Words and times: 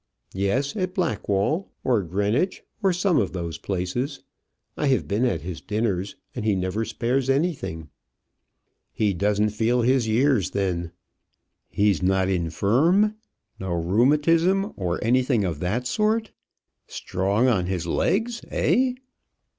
"Yes; 0.33 0.75
at 0.75 0.95
Blackwall, 0.95 1.69
or 1.83 2.01
Greenwich, 2.01 2.63
or 2.81 2.91
some 2.91 3.19
of 3.19 3.33
those 3.33 3.59
places. 3.59 4.23
I 4.75 4.87
have 4.87 5.07
been 5.07 5.25
at 5.25 5.41
his 5.41 5.61
dinners, 5.61 6.15
and 6.33 6.43
he 6.43 6.55
never 6.55 6.85
spares 6.85 7.29
anything." 7.29 7.87
"He 8.91 9.13
doesn't 9.13 9.49
feel 9.49 9.83
his 9.83 10.07
years, 10.07 10.49
then? 10.49 10.91
He's 11.69 12.01
not 12.01 12.29
infirm? 12.29 13.13
no 13.59 13.73
rheumatism 13.75 14.73
or 14.75 14.97
anything 15.03 15.43
of 15.43 15.59
that 15.59 15.85
sort 15.85 16.31
strong 16.87 17.47
on 17.47 17.67
his 17.67 17.85
legs, 17.85 18.41
eh?" 18.49 18.93